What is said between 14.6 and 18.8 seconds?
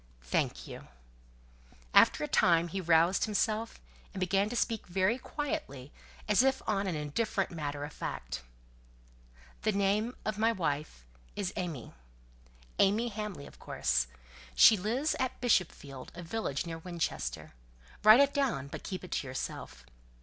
lives at Bishopsfield, a village near Winchester. Write it down,